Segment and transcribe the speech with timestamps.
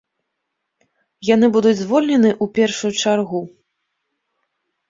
[1.29, 3.41] Яны будуць звольнены ў першую чаргу.